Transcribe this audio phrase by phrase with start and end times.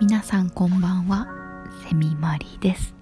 [0.00, 1.28] 皆さんこんばんは。
[1.88, 2.96] セミマリです。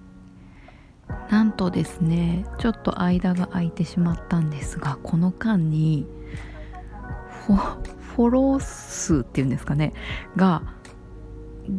[1.31, 6.05] なんとですねちょっと間が空いてしまったんですがこの間に
[7.47, 7.57] フォ
[8.15, 9.93] フォロー数っていうんですかね
[10.35, 10.61] が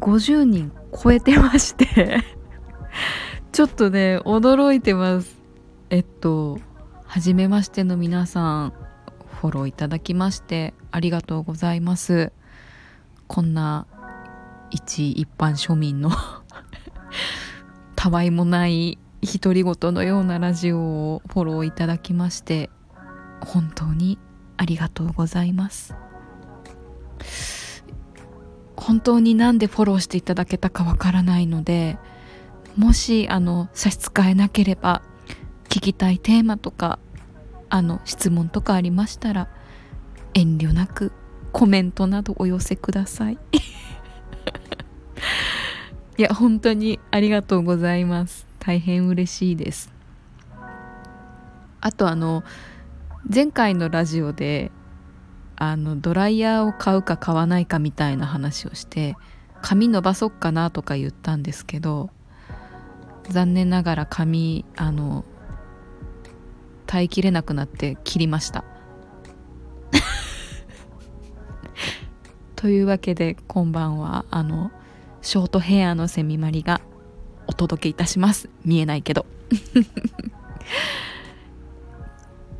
[0.01, 2.25] 50人超えてまして
[3.53, 5.39] ちょっとね驚いてます。
[5.91, 6.59] えっと
[7.13, 8.73] 初めましての皆さん
[9.41, 12.32] フォローいただきましてありがとうございます。
[13.27, 13.89] こんな
[14.71, 16.13] 一一般庶民の
[17.96, 22.71] たわいもない独り言のようなラジオをフォローいただきまして
[23.40, 24.17] 本当に
[24.57, 25.96] ありがとうございます。
[28.77, 31.99] 本当になんでフォローしていただけたかわからないので
[32.77, 35.03] もしあの差し支えなければ
[35.70, 36.98] 聞きたいテーマとか
[37.69, 39.48] あの質問とかありましたら
[40.34, 41.12] 遠慮なく
[41.53, 43.39] コメントなどお寄せください。
[46.19, 48.47] いや本当にありがとうございます。
[48.59, 49.93] 大変嬉しいです。
[51.81, 52.43] あとあの
[53.33, 54.71] 前回のラジオで
[55.57, 59.17] あのドライヤーを買うか買わないかみたいな話をして
[59.62, 62.11] 髪伸ばそっかなとか言ったんですけど
[63.29, 65.25] 残念ながら髪あの
[66.91, 68.65] 耐えきれなくなって切りました。
[72.57, 74.73] というわけで今晩はあの
[75.23, 76.81] ショートヘアのセミマリが
[77.47, 78.51] お届けいたします。
[78.65, 79.25] 見えないけど。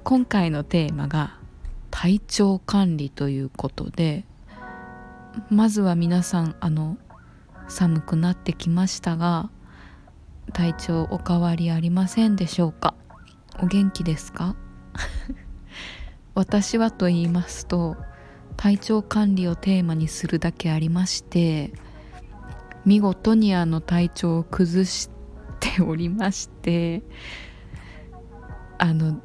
[0.05, 1.37] 今回のテーマが
[1.91, 4.25] 体調管理ということで
[5.51, 6.99] まずは皆さんあの
[7.67, 9.51] 寒くなってきましたが
[10.53, 12.95] 体調お変わりありませんでしょうか？
[13.61, 14.57] お元気ですか？
[16.35, 17.97] 私はと言いますと
[18.57, 21.73] 体調管理をテーマにするだけありまして
[22.85, 25.11] 見事にあの体調を崩し
[25.61, 27.03] ておりまして
[28.79, 29.21] あの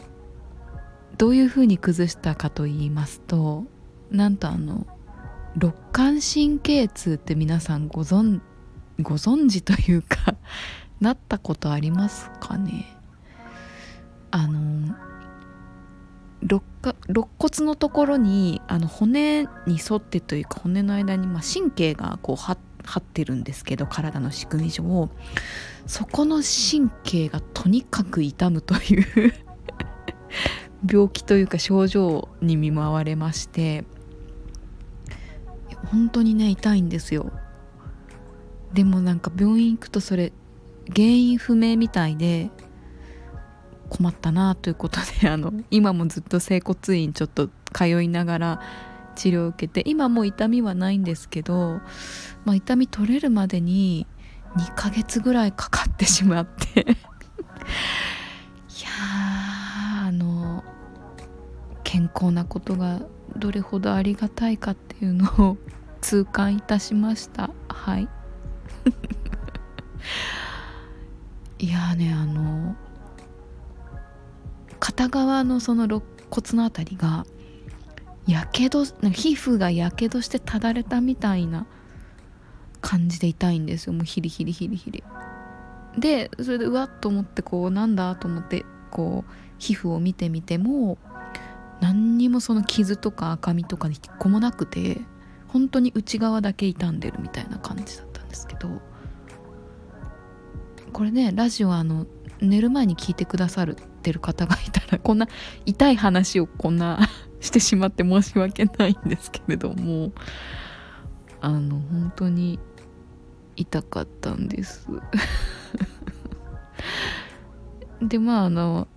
[1.18, 3.66] どういうふうに崩したかと言いますと
[4.12, 4.86] なんとあの
[5.56, 8.42] 肋間神経痛って皆さんご存
[9.02, 10.36] ご存知というか
[11.00, 12.95] なったことありますかね？
[14.36, 14.94] あの
[16.42, 16.62] 肋
[17.40, 22.58] 骨のところにあの骨に沿ってというか骨の間にまあ神経がこう張
[23.00, 25.10] ってるんですけど体の仕組み上。
[25.88, 29.34] そこの神経がとにかく痛むという
[30.86, 33.86] 病気というか症状に見舞われまして。
[35.86, 37.32] 本当にね痛いんですよ。
[38.74, 40.34] でもなんか病院行くとそれ
[40.94, 42.50] 原因不明みたいで
[43.90, 48.62] 困ったなということであの今もずっと整骨院ちょっと通いながら
[49.16, 51.82] 治療を受けて今もう痛みはないんですけど、
[52.44, 54.08] まあ、痛み取れるまでに
[54.58, 56.82] 2ヶ月ぐらいかかってしまって。
[58.76, 58.90] いや
[60.08, 60.64] あの
[61.84, 63.02] 健康なことが
[63.38, 65.58] どれほどありがたいかっていうのを
[66.02, 67.52] 痛感いたしました。
[67.70, 68.08] はい。
[71.60, 72.65] いやねあの
[74.96, 76.02] 片側のその肋
[76.32, 77.26] 骨の辺りが
[78.28, 81.68] やけど皮膚がやけどしてただれたみたいな
[82.80, 83.94] 感じで痛いんですよ。
[83.94, 85.04] もうヒリヒリヒリヒリ。
[85.98, 90.98] でそれでうわっと思ってこうなんだと思ってこう皮膚を見てみても
[91.82, 95.02] 何にもその傷とか赤みとか一個もなくて
[95.50, 98.70] 本当に内側だけ傷んでるみたいな感じだったんですけど
[100.94, 102.08] これねラジオあの
[102.40, 105.28] 寝る前に聞いてくださるってる方がいたらこんな
[105.66, 107.00] 痛い話をこんな
[107.42, 110.12] してしまって申し訳ないんですけれども
[111.42, 112.60] あの本当に
[113.56, 114.88] 痛かったんです。
[118.02, 118.88] でまああの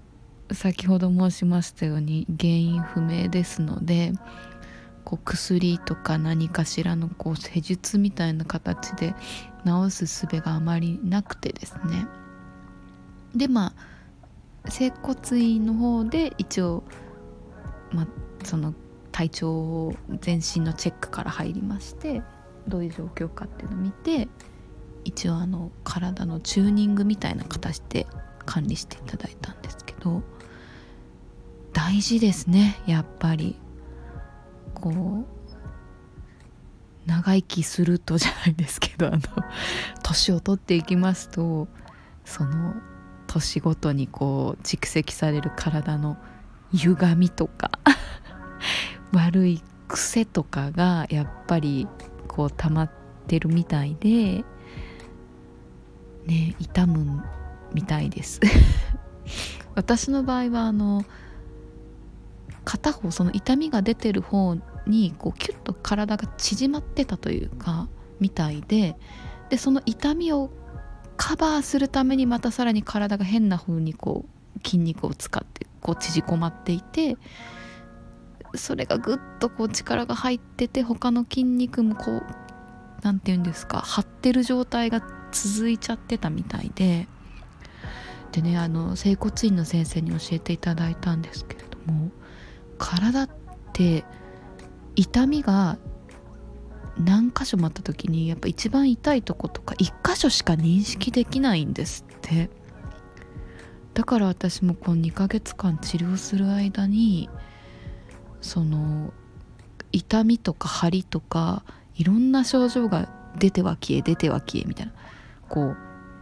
[0.53, 4.13] 先ほど申しましたように原因不明ですので
[5.05, 9.15] こう薬とか何かしらのこう施術みたいな形で
[9.65, 12.07] 治す術があまりなくてですね。
[13.35, 13.98] でまあ
[14.69, 16.85] 整骨院の方で一応、
[17.93, 18.07] ま、
[18.45, 18.75] その
[19.13, 22.23] 体調を全身のチェックから入りまして
[22.67, 24.29] どういう状況かっていうのを見て
[25.05, 28.07] 一応あの体のチューニングみたいな形で
[28.45, 30.23] 管理していただいたんですけど
[31.73, 33.57] 大事ですねやっぱり。
[34.81, 35.27] こう
[37.07, 39.19] 長生きするとじゃないですけどあの
[40.03, 41.69] 年を取っていきますと
[42.25, 42.75] その
[43.39, 46.17] 年ごとにこう蓄積される体の
[46.73, 47.71] 歪みとか
[49.13, 51.87] 悪い癖とかがやっぱり
[52.27, 52.91] こう溜まっ
[53.27, 54.45] てるみたいで
[56.27, 57.23] ね痛む
[57.73, 58.41] みたいです。
[59.75, 61.05] 私の場合はあの
[62.65, 64.57] 片方その痛みが出てる方
[64.87, 67.89] にこうキュッと体が縮まってたというか
[68.21, 68.97] みたいで
[69.49, 70.51] でその痛みを
[71.19, 74.25] カバーするためにまたさらに体が変な風にこ
[74.57, 77.17] う筋肉を使ってこう縮こまっていて
[78.55, 82.25] それがぐっとこう力が入ってて他の筋肉もこう
[83.03, 87.07] 何て言うんですか張ってる状態が続いちゃってたみたいで。
[88.33, 92.11] でねあの整骨院の先生に教えていただいたんですけれども
[92.77, 93.31] 体っ
[93.73, 94.05] て
[94.97, 95.79] 痛みが
[97.05, 102.51] 何箇所もあった時にやっぱ一番痛いとことか1箇所しか認識できないんですって。
[103.95, 107.29] だから私もこう2ヶ月間治療する間に
[108.41, 109.13] その
[109.91, 111.65] 痛みとか張りとか
[111.97, 113.09] いろんな症状が
[113.39, 114.93] 出ては消え出ては消えみたいな。
[115.49, 115.77] こう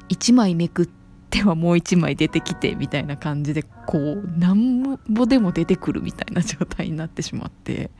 [0.08, 0.88] 1枚めくっ
[1.30, 7.90] てはもう1枚出てきてみたいな感じでこうなんぼでも出てくるみたいな状態になってしまって。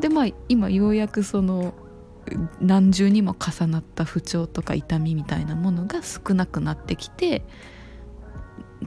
[0.00, 1.74] でまあ今ようやくその
[2.60, 7.42] 何重にも重なった不調とか痛みみたいなものが少なくなってきて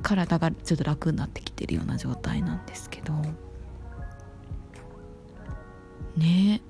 [0.01, 3.13] 体がちょっと楽になってきてるような状態なんですけど。
[6.18, 6.62] ね。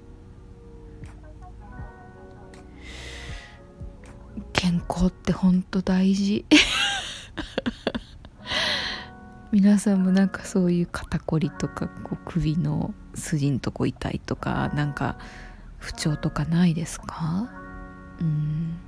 [4.53, 6.45] 健康ってほんと大事。
[9.53, 15.19] 皆さんもなんかそういう肩こりとかこう首の筋んとこ痛いとかなんか
[15.77, 17.51] 不調とかないですか？
[18.19, 18.79] うん。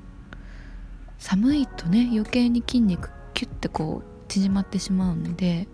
[1.20, 5.68] 寒いとね余計に筋肉キュッてこう縮まってしまうので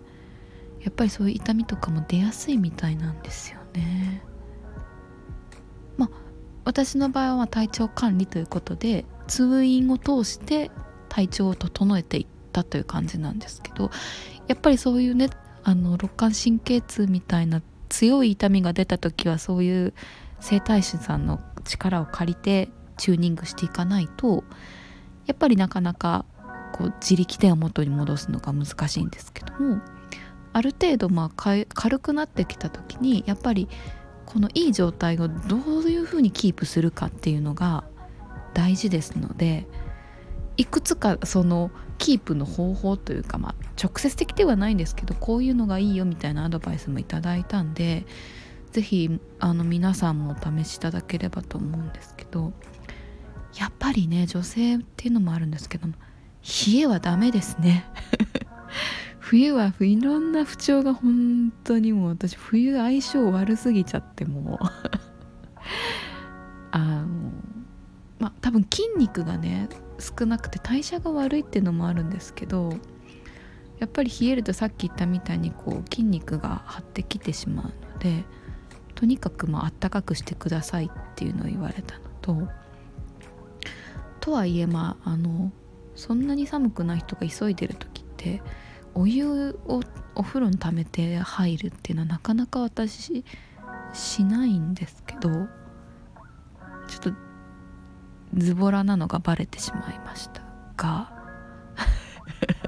[0.82, 4.22] やっぱりそういう痛みとかも出やすいみたいなんですよね。
[5.96, 6.10] まあ
[6.66, 10.70] 私の場合は体調管理ということで通院を通して
[11.08, 13.90] 体調を整えていっったという感じなんですけど
[14.46, 15.30] やっぱりそういうね
[15.64, 19.94] あの肋間神経痛みたいな強い痛みが出た時はそういう
[20.40, 22.68] 整体師さんの力を借りて
[22.98, 24.44] チューニングしていかないと
[25.26, 26.24] やっぱりなかなか
[26.72, 29.80] こう自力でを元に戻すのが難しいんですけども
[30.52, 33.68] ある程度まあ軽くなってきた時にやっぱり
[34.26, 35.60] このいい状態をどう
[35.90, 37.84] いうふうにキープするかっていうのが
[38.54, 39.66] 大事ですので
[40.56, 48.04] いくつかそのキープの方法というか、まあ、直接的ではないんですけどこういうのがいいよみたいなアドバイスもいただいたんで
[48.72, 49.20] 是非
[49.64, 52.52] 皆さんもお試しいただければと思うんですけど
[53.58, 57.84] やっぱりね女性っていうのもあるんですけど冷えはダメですね。
[59.20, 64.66] 冬はいろんな不調が本当にもう私冬相性悪すぎちゃってもう。
[66.72, 67.06] あの
[68.18, 69.68] まあ多分筋肉がね
[70.02, 72.70] 少なくて代謝が悪いっていうのもあるんですけど
[73.78, 78.24] やっぱり冷えるとさっき言ったみたいにこう筋肉が張ってきてしまうので
[78.94, 82.48] とにかくまあったかくしてくださいっていうのを言われたのと
[84.20, 85.52] とはいえまああの
[85.94, 88.42] そんなに寒くない人が急いでる時って
[88.94, 89.80] お湯を
[90.14, 93.24] お風呂に溜めて入るっていうのはなかなか私
[93.92, 97.12] しないんですけどちょっと
[98.34, 100.42] ズボラなのがバレてしまいました
[100.76, 101.12] が。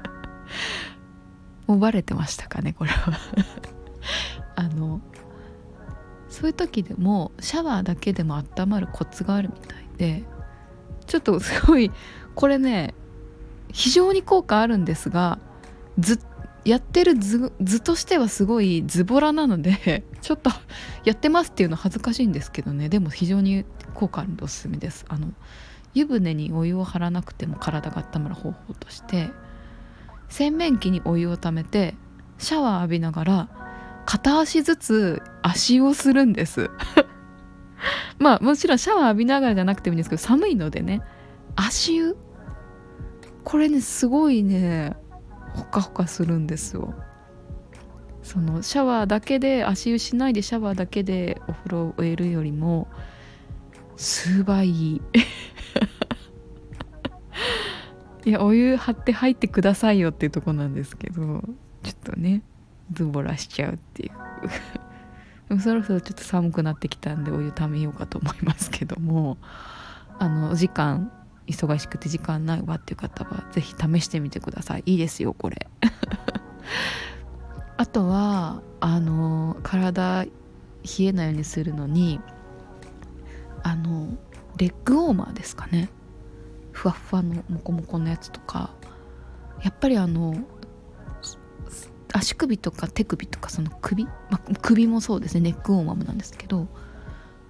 [1.67, 3.13] もうバレてましたかねこれは。
[4.55, 5.01] あの
[6.29, 10.23] そういう時でもシャワーだけでも温まるコツがあるみたいで
[11.07, 11.91] ちょっとすごい
[12.35, 12.93] これね
[13.71, 15.39] 非常に効果あるんですが
[15.97, 16.19] ず
[16.65, 20.49] やってる図図としてはすごいズボラなのでちょっと
[21.03, 22.89] やってますっていうの恥ずかしいんですけどね。
[22.89, 23.65] でも非常に
[23.95, 25.05] 効果あるんでおすすめです。
[25.09, 25.29] あの
[25.95, 29.29] 湯船にお湯を張らなくても体が温まる方法として
[30.29, 31.95] 洗面器にお湯をためて
[32.37, 33.49] シャワー浴びながら
[34.05, 36.69] 片足ずつ足をするんです。
[38.19, 41.01] まあもちろんシャワー浴びながらじゃなくてもいいんですけど寒いのでね
[41.55, 42.17] 足湯。
[43.43, 44.95] これねすごいね
[45.53, 46.93] ほかほかするんですよ。
[48.21, 52.87] そのシャワーだけで足湯しないでシャワーだけでお風呂を終えるよりも
[53.97, 54.69] 数倍。
[54.69, 55.01] い
[58.25, 61.43] いいやお湯張って入ってくださいよっていうとこなんですけど
[61.83, 62.41] ちょっとね
[62.91, 64.11] ズボラしちゃうっていう。
[65.49, 69.37] でもそろそろちょっと寒くなってきたんでお湯ためようかと思いますけども。
[70.17, 71.11] あのお時間
[71.47, 74.83] 忙しくて時間ないわっていう方は是非試してみてください。
[74.85, 75.67] いいですよこれ。
[77.77, 80.31] あとはあの体冷
[80.99, 82.21] えないようにするのに
[83.65, 84.15] あの
[84.57, 85.89] レッグウォーマーですかね。
[86.71, 88.69] ふわふわのモコモコのやつとか。
[89.63, 90.35] やっぱりあの
[92.13, 95.41] 足首とか手首とかその首、まあ、首もそうですね。
[95.41, 96.67] ネックウォーマーもなんですけど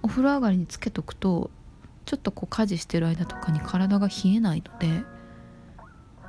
[0.02, 1.50] お風呂上がりにつけとくと
[2.06, 5.04] ちょっとこう家事してる間とかに体が冷えないので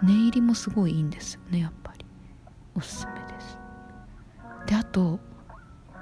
[0.03, 1.59] 寝入りもすごいいいんですよね。
[1.59, 2.05] やっぱり。
[2.75, 3.57] おすすめです。
[4.65, 5.21] であと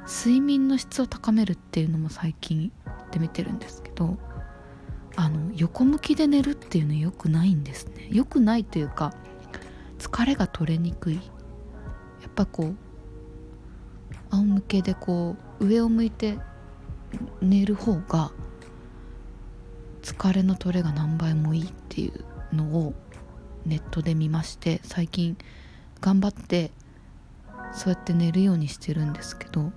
[0.08, 2.72] 睡眠の質を高めるっていうのも最近
[3.16, 4.18] ってみてるんですけど
[5.16, 8.10] あの横向きで寝るっていうの良くないんですね。
[8.12, 9.14] 良くないというか
[9.98, 11.16] 疲れが取れにくい。
[11.16, 11.22] や
[12.28, 12.76] っぱこう
[14.32, 16.38] 仰向けでこう上を向いて
[17.42, 18.32] 寝る方が
[20.02, 22.94] 疲れの取れが何倍もいいっていうのを
[23.66, 25.38] ネットで見まして最近
[26.02, 26.72] 頑張って
[27.72, 29.72] そうやって寝るようにしてるんですけど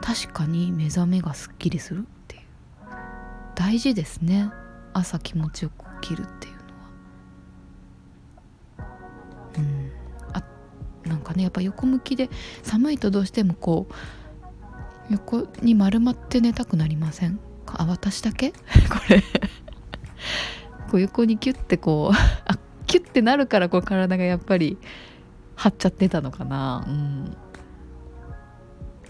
[0.00, 2.06] 確かに目覚めがすっきりする。
[3.58, 4.52] 大事ですね。
[4.94, 6.64] 朝気持ちよく起きるっていうのは。
[9.58, 9.90] うん。
[10.32, 10.44] あ
[11.08, 12.30] なんかねやっぱ横向きで
[12.62, 17.40] 寒いとどうしてもこう横に丸まって寝たくなりません？
[17.66, 18.52] あ私だけ？
[18.88, 19.22] これ。
[20.90, 22.14] こう横にキュッてこう
[22.46, 24.78] あキュッてなるからこう体がやっぱり
[25.56, 26.84] 張っちゃってたのかな。
[26.86, 27.36] うん。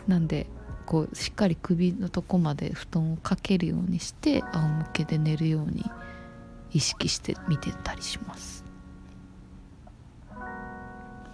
[0.06, 0.46] なんで
[0.88, 5.84] こうしっかり首のとこまで布団をかけるようにして仰向けで寝るように
[6.72, 8.64] 意識して見てたりします。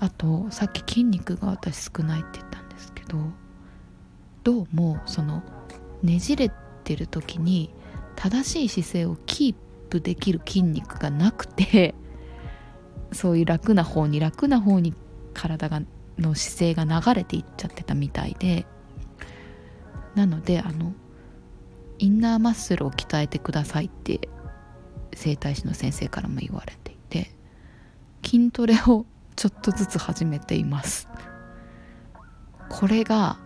[0.00, 3.16] あとさっき筋肉が私少ないって言ったんですけど
[4.42, 5.44] どうもその
[6.02, 6.50] ねじれ
[6.82, 7.70] てる時に
[8.16, 9.54] 正しい姿勢をキー
[9.88, 11.94] プできる筋肉がなくて
[13.12, 14.94] そういう楽な方に楽な方に
[15.32, 15.80] 体が
[16.18, 18.66] の姿勢が流れていっちゃってたみたいで
[20.14, 20.92] なのであの
[21.98, 24.28] インナーマッスルを鍛えてくださいって
[25.14, 27.34] 整体師の先生からも言われていて
[28.24, 29.06] 筋トレを
[29.36, 31.08] ちょっとずつ始めています。
[32.68, 33.38] これが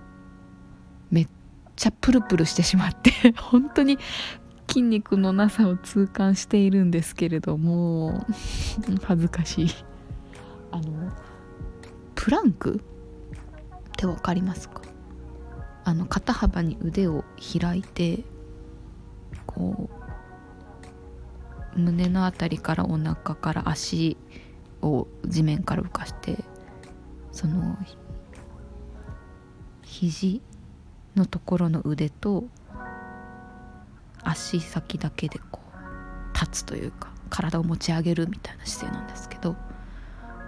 [1.11, 1.29] めっ
[1.77, 3.99] ちゃプルプルしてしまって 本当に
[4.69, 8.25] 筋肉のなさを痛感しているんですけれども
[9.05, 9.69] 恥ずかしい。
[10.71, 11.11] あの
[12.15, 14.83] プランクって分かりますか？
[15.89, 17.25] あの肩幅に腕を
[17.61, 18.23] 開いて
[19.47, 19.89] こ
[21.75, 24.19] う胸の辺りからお腹から足
[24.83, 26.45] を地面から浮かして
[27.33, 27.79] その
[29.81, 30.43] 肘
[31.17, 32.45] のところの腕と
[34.23, 39.57] 足先だけでこう立つというか体を持ち上げるみたいな姿勢なんですけど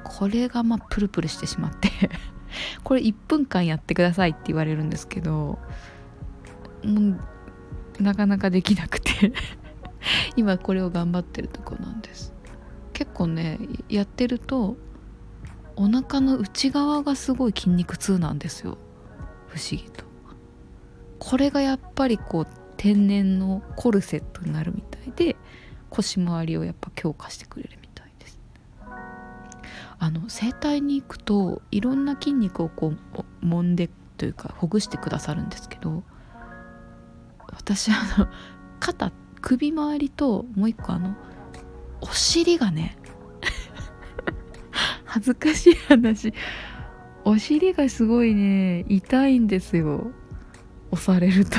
[0.04, 1.88] これがまあプルプルしてしまって。
[2.82, 5.58] これ1分間やってくださいって言われるんですけど
[6.84, 7.18] も
[7.98, 9.32] うなかなかできなくて。
[10.36, 12.32] 今これを頑張ってるとこなんです。
[12.92, 13.58] 結構ね
[13.88, 14.76] やってると
[15.76, 18.78] お腹の内側がすごい筋肉痛なんですよ。
[19.48, 20.04] 不思議と。
[21.18, 22.46] これがやっぱりこう
[22.76, 25.36] 天然のコルセットになるみたいで
[25.90, 27.79] 腰回りをやっぱ強化してくれる
[30.00, 36.02] あの整体に行くといろんな筋肉をこう揉んでというかほぐしてくださるんですけど
[37.52, 38.26] 私あの
[38.80, 41.14] 肩首周りともう一個あの
[42.00, 42.96] お尻がね
[45.04, 46.32] 恥ずかしい話。
[47.24, 50.10] お尻がすごいね痛いんですよ。
[50.90, 51.58] 押されると。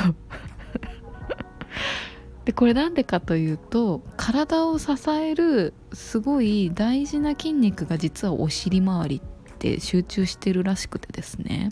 [2.44, 11.70] でこれなんでかというと体を支えるすごい大事な筋肉が実はお尻周りって集中してるらしくてですね。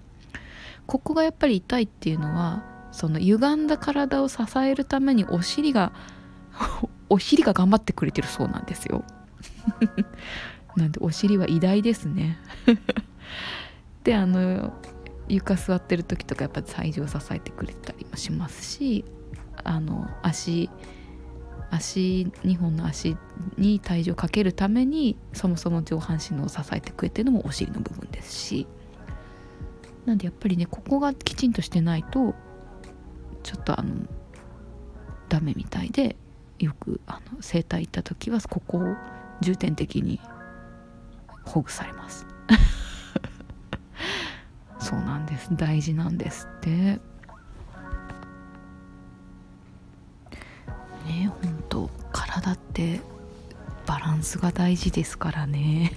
[0.86, 5.92] ここがやっぱり痛いっていうのはその歪んだ体を支えるためにお尻が
[7.08, 9.04] お尻が頑張ってくれてるそうなんですよ。
[10.76, 12.38] なんでお尻は偉大ですね。
[14.04, 14.72] であの
[15.28, 19.04] 床座ってる時とかやっぱ体重を支えてくれたりもしますし
[19.70, 20.68] あの足
[21.70, 23.16] 足2本の足
[23.56, 28.66] に体重をかけるためにそもそも上半身のを支えてくれてるのもお尻の部分ですし。
[30.06, 32.34] なんでやっぱりねここがきちんとしてないと
[33.42, 33.94] ちょっとあの
[35.28, 36.16] ダメみたいで
[36.58, 38.96] よくあの整体行った時はここを
[39.42, 40.18] 重点的に
[41.44, 42.26] ほぐされます。
[44.80, 45.50] そうなんです。
[45.52, 46.98] 大事なんですって。
[51.06, 53.00] ね本当体って
[53.86, 55.92] タンスが大事ですからね。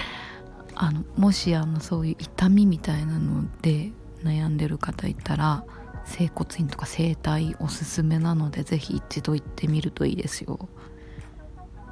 [0.74, 3.92] あのもしあのそういう痛みみたいなので
[4.22, 5.64] 悩んでる方いたら
[6.04, 10.68] 整骨院とか整体おすすめなので是非一度行ってみるといいですよ。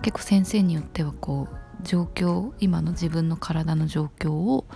[0.02, 4.66] 結構先生によってはこう状況今の自分の体の状況を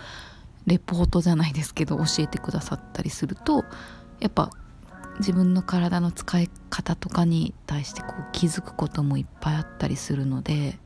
[0.67, 3.65] レポートじゃないですけど教えてくださったりすると
[4.21, 4.51] やっぱ
[5.19, 10.79] 自分の体の使い方とかに対してこう気づくこともいっぱいあったりするので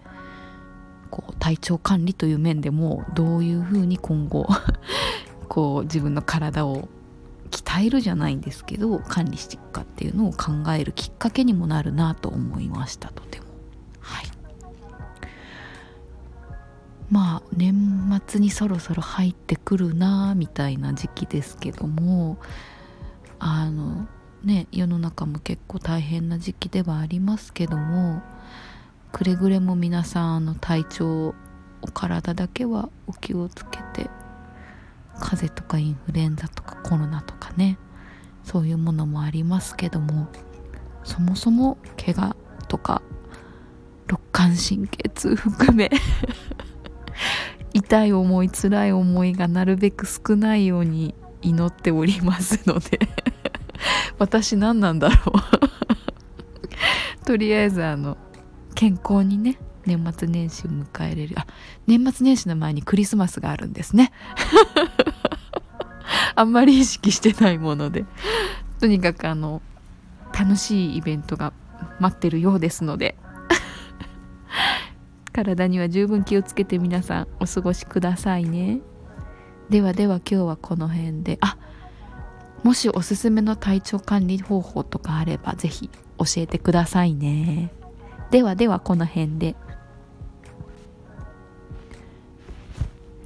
[1.11, 4.49] こう体調管理という面でもどういうふうに今後
[5.49, 6.89] こう自分の体を
[7.51, 13.47] 鍛えるじゃないんですけど管理していくかっていうのを考えるきっかけにもなるなと思いましたとても。
[14.01, 14.27] はい。
[17.11, 22.39] まあ年末にそろそろ入ってくるなみたいな時期ですけども
[23.39, 24.09] あの
[24.45, 28.23] ね世の中も結構大変な時期ではありますけども
[29.13, 31.35] くれぐれも皆さんあの体調
[31.83, 34.11] お体だけはお気をつけて
[35.19, 37.79] 風邪とかインフルエンザとかコロナとかね
[38.45, 40.29] そういうものもありますけども
[41.05, 42.37] そもそも怪我
[42.69, 43.03] とか
[44.09, 45.91] 肋間神経痛含め
[47.75, 53.22] 痛い思い辛い思いがなるべく少ないように祈っておりますので。
[54.19, 57.25] 私何なんだろう。
[57.25, 58.17] とりあえずあの
[58.75, 61.37] 健康にね年末年始を迎えれる。
[61.39, 61.47] あ
[61.87, 64.13] 年末年始の前にクリスマスがあるんですね。
[66.35, 68.05] あんまり意識してないもので。
[68.81, 69.63] とにかくあの
[70.37, 71.53] 楽しいイベントが
[72.01, 73.17] 待ってるようですので。
[75.33, 78.81] 体には十分気をつけて皆さんお過ごしくださいね。
[79.71, 81.39] ではでは今日はこの辺で。
[81.41, 81.57] あ
[82.63, 87.71] もしおすすめの体調管理方法とかあれば是非教えてくださいね。
[88.31, 89.57] ではではこの辺で。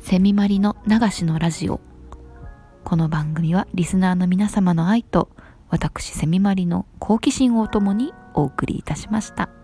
[0.01, 1.81] セミマリの流しのラジオ。
[2.85, 5.29] この番組はリスナーの皆様の愛と
[5.69, 9.56] 私セミマリの好奇心をともにお送りいたしました。